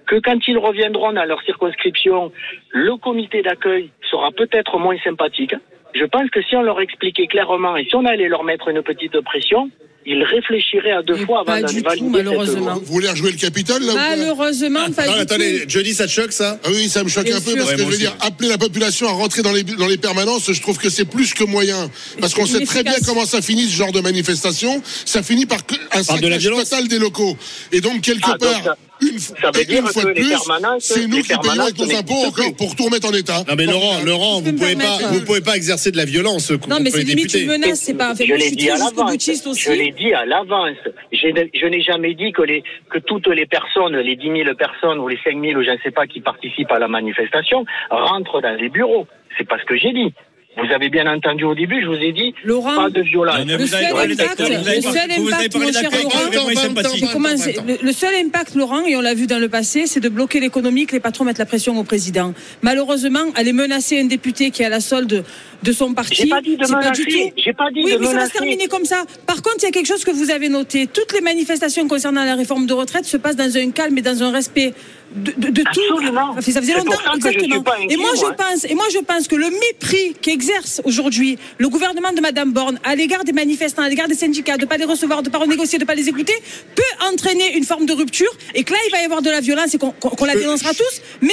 [0.06, 2.32] que quand ils reviendront dans leur circonscription,
[2.70, 5.54] le comité d'accueil sera peut-être moins sympathique.
[5.94, 8.82] Je pense que si on leur expliquait clairement et si on allait leur mettre une
[8.82, 9.70] petite pression,
[10.06, 12.60] ils réfléchiraient à deux Et fois avant cette malheureusement.
[12.66, 12.74] loi.
[12.84, 15.64] Vous voulez rejouer le Capitole, là Malheureusement, pas Non, du attendez, tout.
[15.70, 17.56] Johnny, ça te choque ça Ah oui, ça me choque Bien un peu sûr.
[17.58, 17.98] parce Ouais, que je veux aussi.
[18.00, 21.04] dire, appeler la population à rentrer dans les, dans les permanences, je trouve que c'est
[21.04, 21.90] plus que moyen.
[22.20, 24.82] Parce qu'on sait très bien comment ça finit ce genre de manifestation.
[25.04, 26.70] Ça finit par que- un Par de la saccage violence.
[26.70, 27.36] total des locaux.
[27.72, 30.80] Et donc, quelque Ah, part, une, fois- ça veut dire une fois que de plus,
[30.80, 33.42] c'est nous qui payons avec nos impôts encore pour tout remettre en état.
[33.48, 36.68] Non mais Laurent, Laurent, vous pouvez pas, vous pouvez pas exercer de la violence contre
[36.68, 37.42] Non, mais c'est les limite députés.
[37.42, 38.14] une menace, c'est pas.
[38.14, 39.12] Je moi, je l'ai dit à l'avance.
[39.58, 40.76] Je l'ai dit à l'avance.
[41.12, 44.54] Je n'ai- je n'ai jamais dit que, les, que toutes les personnes, les 10 000
[44.56, 47.64] personnes ou les 5 000 ou je ne sais pas qui participent à la manifestation
[47.90, 49.06] rentrent dans les bureaux.
[49.38, 50.12] C'est pas ce que j'ai dit.
[50.58, 53.36] Vous avez bien entendu au début, je vous ai dit Laurent, pas de violence.
[53.46, 58.96] Le seul impact- le seul impact, mon cher Laurent, c'est- le, seul impact, Laurent, et
[58.96, 61.44] on l'a vu dans le passé, c'est de bloquer l'économie, que les patrons mettent la
[61.46, 62.32] pression au président.
[62.62, 65.24] Malheureusement, aller menacer un député qui est à la solde
[65.62, 67.02] de son parti, J'ai pas dit de c'est menacer.
[67.04, 67.10] tout.
[67.36, 69.04] J'ai pas dit oui, de mais ça va se terminer comme ça.
[69.26, 70.86] Par contre, il y a quelque chose que vous avez noté.
[70.86, 74.22] Toutes les manifestations concernant la réforme de retraite se passent dans un calme et dans
[74.22, 74.72] un respect
[75.16, 75.80] de, de, de tout.
[75.92, 76.30] Absolument.
[76.30, 77.90] Enfin, ça faisait longtemps, ça que je suis exactement.
[77.90, 82.12] et moi, je pense, et moi, je pense que le mépris qu'exerce aujourd'hui le gouvernement
[82.12, 84.84] de Madame Borne à l'égard des manifestants, à l'égard des syndicats, de ne pas les
[84.84, 86.34] recevoir, de ne pas renégocier, de ne pas les écouter,
[86.74, 89.40] peut entraîner une forme de rupture et que là, il va y avoir de la
[89.40, 91.32] violence et qu'on la dénoncera tous, mais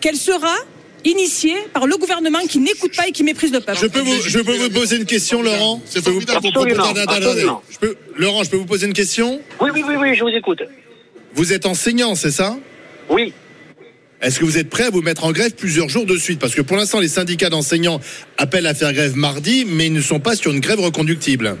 [0.00, 0.54] qu'elle sera
[1.04, 3.78] initiée par le gouvernement qui n'écoute pas et qui méprise le peuple.
[3.80, 5.80] Je peux vous, je peux vous poser une question, Laurent?
[5.94, 6.20] Je peux vous-
[7.80, 9.40] peux- Laurent, je peux vous poser une question?
[9.60, 10.62] Oui, oui, oui, oui, je vous écoute.
[11.34, 12.56] Vous êtes enseignant, c'est ça?
[13.08, 13.32] Oui.
[14.20, 16.40] Est-ce que vous êtes prêt à vous mettre en grève plusieurs jours de suite?
[16.40, 18.00] Parce que pour l'instant, les syndicats d'enseignants
[18.36, 21.56] appellent à faire grève mardi, mais ils ne sont pas sur une grève reconductible.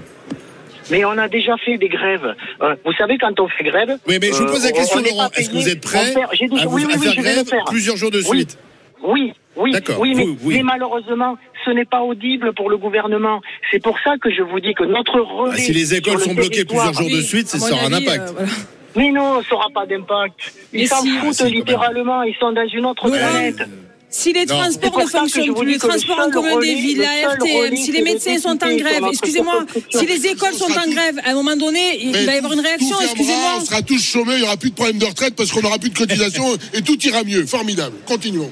[0.90, 2.34] Mais on a déjà fait des grèves.
[2.62, 3.98] Euh, vous savez, quand on fait grève.
[4.08, 5.28] Oui, mais je vous pose la euh, question, Laurent.
[5.36, 6.20] Est-ce que vous êtes prêt dit-
[6.58, 7.64] à, vous- oui, oui, à oui, faire je vais le grève faire.
[7.66, 8.58] plusieurs jours de suite?
[9.04, 13.40] Oui, oui, D'accord, oui, mais, malheureusement, ce n'est pas audible pour le gouvernement.
[13.70, 15.52] C'est pour ça que je vous dis que notre relais.
[15.54, 17.92] Ah, Si les écoles le sont bloquées plusieurs jours de suite, c'est ça aura un
[17.92, 18.30] impact.
[18.30, 18.48] euh, voilà.
[18.96, 20.52] Mais non, ça n'aura pas d'impact.
[20.72, 21.10] Ils s'en si.
[21.16, 22.22] Ah, foutent si, littéralement.
[22.22, 23.62] Ils sont dans une autre planète.
[24.10, 27.76] Si les transports ne fonctionnent plus, les transports en commun des villes, le la RTM,
[27.76, 31.34] si les médecins sont en grève, excusez-moi, si les écoles sont en grève, à un
[31.34, 33.58] moment donné, il Mais va y avoir une réaction, excusez-moi.
[33.60, 35.78] On sera tous chômés, il n'y aura plus de problème de retraite parce qu'on n'aura
[35.78, 37.44] plus de cotisation et tout ira mieux.
[37.44, 37.96] Formidable.
[38.06, 38.50] Continuons.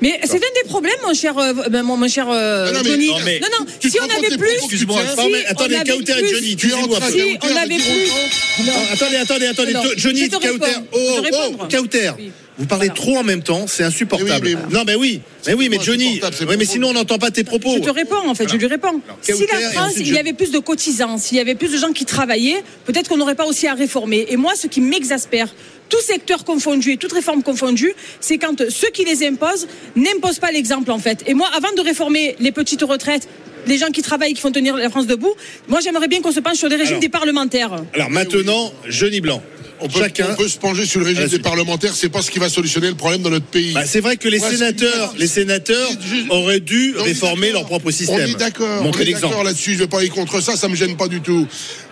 [0.00, 2.80] Mais c'est un des problèmes, mon cher, euh, ben, mon, mon cher euh, Non, non,
[2.84, 3.06] mais- Johnny.
[3.08, 4.86] non, mais- non, non, Tu si te on rends compte avait plus, propos que tu
[4.86, 7.06] tiens non, mais Si, attendez, on avait Kauter et plus- Johnny, Tu es en train
[7.10, 8.64] de Si, on avait des plus- routons.
[8.66, 9.72] Non, attendez, attendez, attendez.
[9.96, 10.48] Johnny, je te Kauter.
[10.48, 10.86] réponds.
[10.92, 11.66] Oh, Je oh.
[11.70, 12.10] Kauter.
[12.18, 12.30] Oui.
[12.58, 13.00] Vous parlez Voilà.
[13.00, 14.48] trop en même temps, c'est insupportable.
[14.48, 15.20] Eh oui, mais- Non, mais oui.
[15.46, 16.20] Mais oui, mais Johnny.
[16.48, 17.74] Oui, mais sinon on n'entend pas tes propos.
[17.76, 19.00] Je te réponds, en fait, je lui réponds.
[19.22, 21.78] Si la France, ensuite il y avait plus de cotisants, s'il y avait plus de
[21.78, 24.26] gens qui travaillaient, peut-être qu'on n'aurait pas aussi à réformer.
[24.30, 25.54] Et moi, ce qui m'exaspère,
[25.88, 30.50] tout secteur confondu et toute réforme confondue, c'est quand ceux qui les imposent n'imposent pas
[30.50, 31.22] l'exemple, en fait.
[31.26, 33.28] Et moi, avant de réformer les petites retraites,
[33.66, 35.32] les gens qui travaillent, qui font tenir la France debout,
[35.68, 37.00] moi, j'aimerais bien qu'on se penche sur les régimes Alors.
[37.02, 37.76] des parlementaires.
[37.94, 39.42] Alors maintenant, Johnny Blanc.
[39.80, 40.26] On peut, Chacun.
[40.32, 42.88] on peut se pencher sur le régime des parlementaires, c'est pas ce qui va solutionner
[42.88, 43.72] le problème dans notre pays.
[43.72, 45.88] Bah, c'est vrai que les sénateurs, les sénateurs
[46.30, 48.20] auraient dû On réformer leur propre On système.
[48.30, 48.80] est d'accord.
[48.80, 49.44] On Montrer est d'accord l'exemple.
[49.46, 49.74] là-dessus.
[49.74, 50.56] Je vais pas aller contre ça.
[50.56, 51.46] Ça me gêne pas du tout.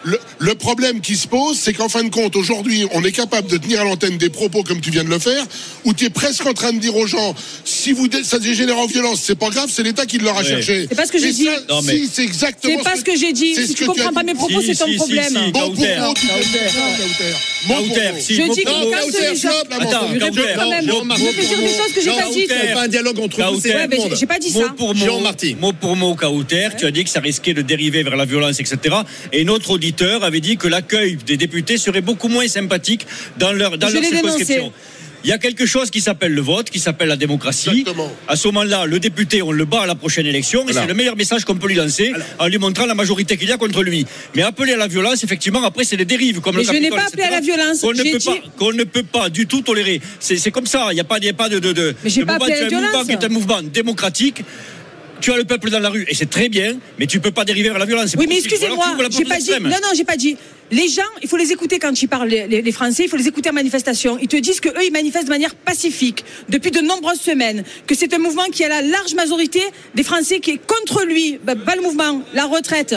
[0.05, 3.49] Le, le problème qui se pose, c'est qu'en fin de compte, aujourd'hui, on est capable
[3.49, 5.45] de tenir à l'antenne des propos comme tu viens de le faire,
[5.85, 8.79] où tu es presque en train de dire aux gens, si vous dé- ça dégénère
[8.79, 10.47] en violence, c'est pas grave, c'est l'État qui l'aura Ouais.
[10.47, 10.87] cherché.
[10.89, 11.47] C'est pas ce que j'ai dit.
[11.47, 12.75] ça, Non, mais- Si, c'est exactement.
[12.79, 13.55] C'est pas ce que j'ai dit.
[13.57, 15.33] c'est Si tu comprends as pas mes propos, c'est ton problème.
[15.53, 15.75] Mot
[18.21, 20.09] si, Je dis que les gens- stop, là, Attends, frère.
[20.15, 20.53] Je réponds Kauter.
[20.57, 20.87] quand même.
[20.89, 22.51] Jean-Marc, Je fais dire des choses que j'ai Non, pas dites.
[22.61, 23.75] C'est pas un dialogue entre vous, c'est.
[23.75, 24.75] Ouais, j'ai pas dit Mot ça.
[24.77, 25.57] pour mot, Jean Marty.
[25.61, 28.61] mot pour mot, Kauter, tu as dit que ça risquait de dériver vers la violence,
[28.61, 28.97] etc.
[29.33, 33.07] Et notre auditeur avait dit que l'accueil des députés serait beaucoup moins sympathique
[33.39, 34.57] dans leur, dans leur circonscription.
[34.57, 34.73] dénoncé.
[35.25, 37.71] Il y a quelque chose qui s'appelle le vote, qui s'appelle la démocratie.
[37.81, 38.13] Exactement.
[38.29, 40.95] À ce moment-là, le député, on le bat à la prochaine élection, et c'est le
[40.95, 43.83] meilleur message qu'on peut lui lancer en lui montrant la majorité qu'il y a contre
[43.83, 44.07] lui.
[44.35, 46.41] Mais appeler à la violence, effectivement, après, c'est les dérives.
[46.41, 47.81] Comme Mais le je n'ai pas appelé à la violence.
[47.81, 50.01] Qu'on ne, peut dit- pas, qu'on ne peut pas du tout tolérer.
[50.21, 50.89] C'est c'est comme ça.
[50.91, 51.59] Il n'y a pas, y a pas de.
[51.59, 52.45] de, de Mais j'ai de pas mouvement.
[52.55, 53.07] appelé à la as un mouvement violence.
[53.07, 54.43] qui est un mouvement démocratique.
[55.21, 57.45] Tu as le peuple dans la rue et c'est très bien, mais tu peux pas
[57.45, 58.15] dériver vers la violence.
[58.19, 59.51] Oui, mais excusez-moi, j'ai pas dit.
[59.61, 60.37] Non, non, j'ai pas dit.
[60.71, 63.29] Les gens, il faut les écouter quand ils parlent, les, les Français, il faut les
[63.29, 64.19] écouter en manifestation.
[64.21, 67.95] Ils te disent que eux, ils manifestent de manière pacifique depuis de nombreuses semaines, que
[67.95, 69.61] c'est un mouvement qui a la large majorité
[69.95, 71.39] des Français qui est contre lui.
[71.45, 72.97] Bah, pas le mouvement, la retraite.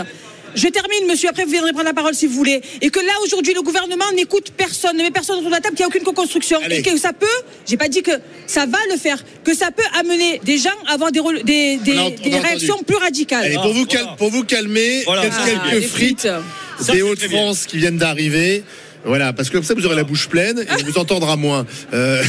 [0.55, 2.61] Je termine, monsieur, après vous viendrez prendre la parole si vous voulez.
[2.81, 5.75] Et que là, aujourd'hui, le gouvernement n'écoute personne, ne met personne autour de la table,
[5.75, 6.59] qu'il n'y a aucune co-construction.
[6.69, 7.25] Et que ça peut,
[7.67, 8.11] j'ai pas dit que
[8.47, 11.77] ça va le faire, que ça peut amener des gens à avoir des, rôles- des,
[11.77, 12.45] des- On a- on a des entendu.
[12.45, 13.45] réactions plus radicales.
[13.45, 14.05] Allez, pour vous, voilà.
[14.05, 15.21] cal- pour vous calmer, Voilà.
[15.23, 16.21] quelques, Ah, frites, frites.
[16.21, 18.63] Ça, des c'est Hauts-de-France qui viennent d'arriver.
[19.05, 21.65] Voilà, parce que comme ça, vous aurez la bouche pleine et on vous entendra moins.
[21.93, 22.21] Euh,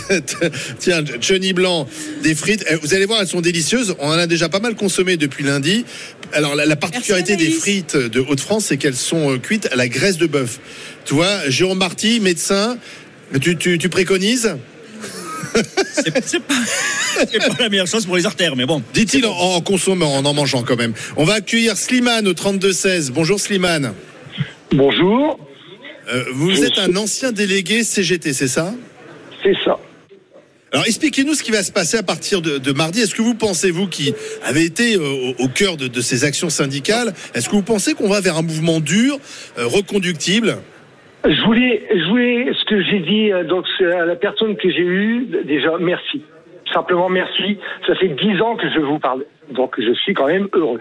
[0.78, 1.88] Tiens, Johnny Blanc,
[2.22, 2.64] des frites.
[2.70, 3.94] Eh, Vous allez voir, elles sont délicieuses.
[3.98, 5.84] On en a déjà pas mal consommé depuis lundi.
[6.34, 9.88] Alors, la, la particularité des frites de Hauts-de-France, c'est qu'elles sont euh, cuites à la
[9.88, 10.60] graisse de bœuf.
[11.06, 12.76] Tu vois, Jérôme Marty, médecin,
[13.40, 14.54] tu, tu, tu préconises?
[15.94, 16.20] C'est pas,
[17.30, 18.82] c'est pas la meilleure chose pour les artères, mais bon.
[18.94, 20.92] Dit-il en, en consommant, en en mangeant quand même.
[21.16, 23.10] On va accueillir Slimane au 32-16.
[23.10, 23.92] Bonjour Slimane.
[24.72, 25.38] Bonjour,
[26.08, 28.72] Euh, vous êtes un ancien délégué CGT, c'est ça?
[29.42, 29.78] C'est ça.
[30.72, 33.00] Alors expliquez-nous ce qui va se passer à partir de, de mardi.
[33.00, 36.24] Est-ce que vous pensez, vous qui avez été euh, au, au cœur de, de ces
[36.24, 39.18] actions syndicales, est-ce que vous pensez qu'on va vers un mouvement dur,
[39.58, 40.56] euh, reconductible?
[41.24, 44.80] Je voulais, je voulais ce que j'ai dit euh, donc à la personne que j'ai
[44.80, 46.22] eue déjà merci,
[46.72, 47.58] simplement merci.
[47.86, 50.80] Ça fait dix ans que je vous parle, donc je suis quand même heureux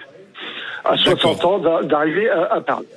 [0.85, 2.87] à 60 ans d'a- d'arriver à, à parler.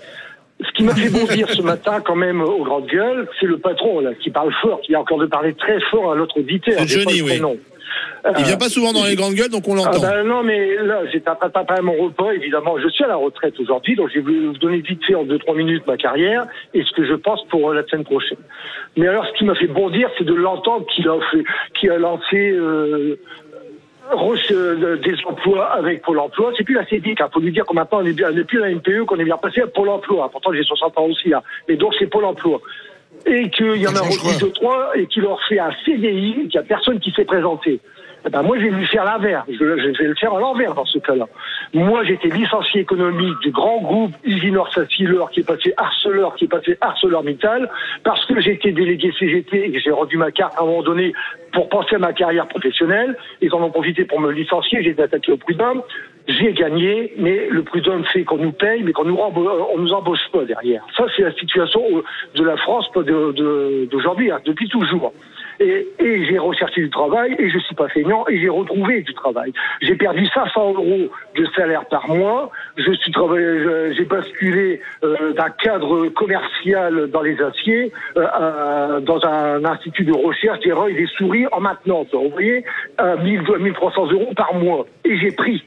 [0.66, 4.00] Ce qui m'a fait bondir ce matin quand même aux grandes gueules, c'est le patron
[4.00, 6.74] là qui parle fort, qui a encore de parler très fort à l'autre auditeur.
[6.79, 7.40] C'est Johnny, oui.
[8.27, 10.00] Il Euh, vient pas souvent dans les grandes gueules, donc on Ah l'entend.
[10.00, 12.77] ben non, mais là, j'étais en train de préparer mon repas, évidemment.
[12.83, 15.38] Je suis à la retraite aujourd'hui, donc je vais vous donner vite fait en deux,
[15.38, 18.38] trois minutes ma carrière et ce que je pense pour euh, la semaine prochaine.
[18.96, 21.44] Mais alors, ce qui m'a fait bondir, c'est de l'entendre qu'il a fait,
[21.79, 23.16] qu'il a lancé, euh, euh,
[25.03, 26.53] des emplois avec Pôle emploi.
[26.57, 28.45] C'est plus la CEDIC, il faut lui dire qu'on maintenant on est bien, on n'est
[28.45, 30.29] plus la MPE, qu'on est bien passé à Pôle emploi.
[30.31, 31.43] Pourtant, j'ai 60 ans aussi, là.
[31.69, 32.61] Mais donc, c'est Pôle emploi.
[33.27, 36.49] Et qu'il y en a recruté quoi trois et qu'il leur fait un CDI, qu'il
[36.49, 37.81] n'y a personne qui s'est présenté.
[38.27, 39.45] Eh ben, moi, j'ai dû faire l'inverse.
[39.49, 41.27] Je, je vais le faire à l'envers dans ce cas-là.
[41.75, 46.49] Moi, j'étais licencié économique du grand groupe Isinor Safileur qui est passé Arcelor, qui est
[46.49, 47.69] passé ArcelorMittal,
[48.03, 51.13] parce que j'étais délégué CGT et que j'ai rendu ma carte à un moment donné
[51.53, 53.17] pour penser à ma carrière professionnelle.
[53.43, 54.83] Ils en ont profité pour me licencier.
[54.83, 55.83] J'ai été attaqué au prud'homme.
[56.27, 59.93] J'ai gagné, mais le prud'homme fait qu'on nous paye, mais qu'on nous euh, on nous
[59.93, 60.83] embauche pas derrière.
[60.97, 61.83] Ça, c'est la situation
[62.35, 65.13] de la France pas de- de- d'aujourd'hui, hein, depuis toujours.
[65.61, 69.13] Et, et j'ai recherché du travail et je suis pas feignant et j'ai retrouvé du
[69.15, 69.53] travail.
[69.83, 72.51] J'ai perdu 500 euros de salaire par mois.
[72.77, 73.13] Je suis
[73.93, 80.59] j'ai basculé euh, d'un cadre commercial dans les aciers euh, dans un institut de recherche
[80.61, 82.07] des et des souris en maintenance.
[82.13, 82.65] Vous voyez,
[82.99, 84.87] à 1000 1300 euros par mois.
[85.05, 85.63] Et j'ai pris,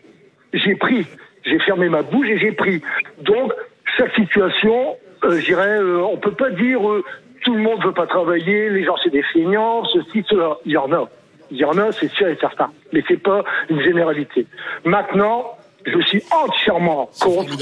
[0.54, 1.06] j'ai pris,
[1.46, 2.82] j'ai fermé ma bouche et j'ai pris.
[3.22, 3.52] Donc
[3.98, 7.04] cette situation, euh, je dirais, euh, on peut pas dire euh,
[7.44, 10.58] tout le monde veut pas travailler, les gens c'est des feignants, ceci, cela.
[10.66, 11.10] Il y en a.
[11.50, 12.72] Il y en a, c'est sûr et certain.
[12.92, 14.46] Mais c'est pas une généralité.
[14.84, 17.56] Maintenant, je suis entièrement contre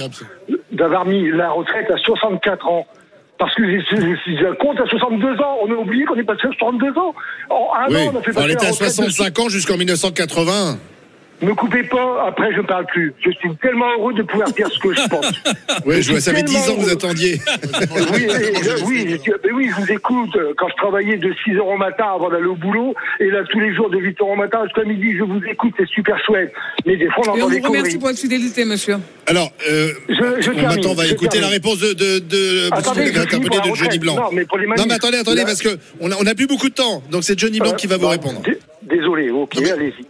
[0.72, 2.88] d'avoir mis la retraite à 64 ans.
[3.38, 5.58] Parce que je, compte à 62 ans.
[5.62, 7.14] On a oublié qu'on est passé à 62 ans.
[7.50, 9.40] En un Oui, an, on a fait on passer était la à retraite de 65
[9.40, 10.80] ans jusqu'en 1980.
[11.42, 13.14] Ne coupez pas, après je parle plus.
[13.24, 15.26] Je suis tellement heureux de pouvoir dire ce que je pense.
[15.86, 17.40] Oui, je vois, ça fait 10 ans que vous attendiez.
[18.14, 20.36] oui, et- et- oui, je, mais oui, je vous écoute.
[20.38, 23.42] euh, Quand je travaillais de 6 heures au matin avant d'aller au boulot, et là
[23.52, 26.18] tous les jours de 8 heures au matin jusqu'à midi, je vous écoute, c'est super
[26.26, 26.52] chouette.
[26.86, 27.98] Mais des fois, on Et entend on des vous remercie conneries.
[28.00, 28.96] pour votre fidélité, monsieur.
[29.28, 32.20] Alors, euh, Je- je on- termine, maintenant, on va je écouter la réponse de, de,
[32.20, 34.00] de, parce Attendez, qu'on je la de Johnny.
[34.00, 34.16] Blanc.
[34.16, 34.82] Non, mais pour les manifs.
[34.84, 37.04] Non, mais attendez, attendez, Là- parce que on a, on a plus beaucoup de temps.
[37.12, 38.42] Donc c'est Johnny Blanc qui va vous Euh, répondre.
[38.84, 40.06] Désolé, ok, allez-y.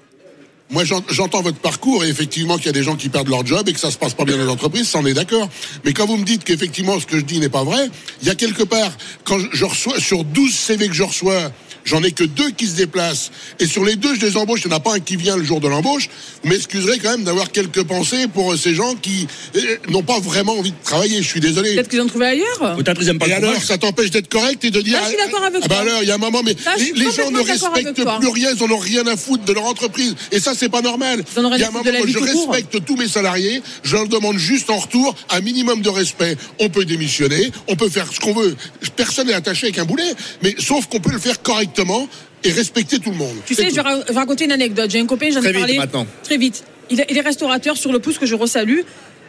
[0.71, 3.45] Moi, j'en- j'entends votre parcours et effectivement qu'il y a des gens qui perdent leur
[3.45, 5.47] job et que ça se passe pas bien dans les entreprises, ça en est d'accord.
[5.83, 7.87] Mais quand vous me dites qu'effectivement ce que je dis n'est pas vrai,
[8.23, 8.91] il y a quelque part,
[9.23, 11.51] quand je reçois, sur 12 CV que je reçois,
[11.85, 13.31] j'en ai que deux qui se déplacent.
[13.59, 15.37] Et sur les deux, je les embauche, il n'y en a pas un qui vient
[15.37, 16.09] le jour de l'embauche.
[16.43, 20.19] Vous m'excuserez quand même d'avoir quelques pensées pour euh, ces gens qui euh, n'ont pas
[20.19, 21.21] vraiment envie de travailler.
[21.21, 21.75] Je suis désolé.
[21.75, 22.75] Peut-être qu'ils ont trouvé ailleurs?
[22.77, 24.97] Peut-être ils aiment pas Et le alors, ça t'empêche d'être correct et de dire.
[24.99, 25.83] Ah, je suis d'accord avec ah bah toi.
[25.83, 28.67] alors, il y a un moment, mais Ah, les, gens ne respectent plus rien, ils
[28.67, 30.15] n'en ont rien à foutre de leur entreprise.
[30.31, 31.23] Et ça, c'est pas normal.
[31.35, 32.13] Ils en ont rien Il y a à un foutre moment de la où vie
[32.13, 32.51] je court.
[32.51, 36.35] respecte tous mes salariés, je leur demande juste en retour un minimum de respect.
[36.59, 38.55] On peut démissionner, on peut faire ce qu'on veut.
[38.95, 41.74] Personne n'est attaché avec un boulet, mais sauf qu'on peut le faire correctement
[42.43, 43.35] et respecter tout le monde.
[43.45, 44.89] Tu sais, je vais je vais raconter une anecdote.
[44.91, 45.77] J'ai un copain, j'en ai Très vite, parlé.
[45.77, 46.07] maintenant.
[46.23, 46.63] Très vite.
[46.89, 48.81] Il, est- il est restaurateur sur le pouce que je resalue.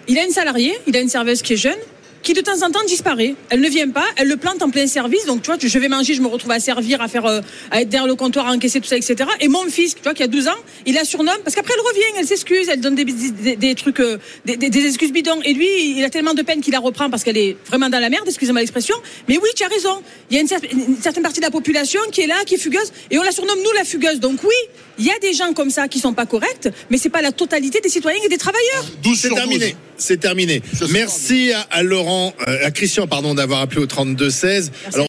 [0.08, 1.78] Il a une salariée, il a une serveuse qui est jeune,
[2.26, 3.36] qui de temps en temps disparaît.
[3.50, 5.26] Elle ne vient pas, elle le plante en plein service.
[5.26, 7.82] Donc, tu vois, je vais manger, je me retrouve à servir, à faire, euh, à
[7.82, 9.30] être derrière le comptoir, à encaisser tout ça, etc.
[9.38, 11.86] Et mon fils, tu vois, qui a 12 ans, il la surnomme parce qu'après elle
[11.86, 15.40] revient, elle s'excuse, elle donne des, trucs, euh, des, excuses bidons.
[15.44, 18.00] Et lui, il a tellement de peine qu'il la reprend parce qu'elle est vraiment dans
[18.00, 18.96] la merde, excusez-moi l'expression.
[19.28, 20.02] Mais oui, tu as raison.
[20.30, 20.48] Il y a une,
[20.88, 23.30] une certaine partie de la population qui est là, qui est fugueuse, et on la
[23.30, 24.18] surnomme nous la fugueuse.
[24.18, 24.56] Donc oui,
[24.98, 27.32] il y a des gens comme ça qui sont pas corrects, mais c'est pas la
[27.32, 28.84] totalité des citoyens et des travailleurs.
[29.02, 29.44] 12 C'est sur 12.
[29.44, 29.76] terminé.
[29.98, 30.62] C'est terminé.
[30.90, 34.72] Merci à, à Laurent, euh, à Christian, pardon, d'avoir appelé au 32 16.
[34.92, 35.04] Alors